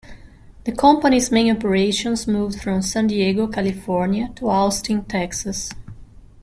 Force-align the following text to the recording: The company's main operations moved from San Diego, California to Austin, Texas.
The 0.63 0.71
company's 0.71 1.31
main 1.31 1.55
operations 1.55 2.25
moved 2.27 2.59
from 2.59 2.81
San 2.81 3.05
Diego, 3.05 3.45
California 3.45 4.29
to 4.37 4.49
Austin, 4.49 5.05
Texas. 5.05 5.69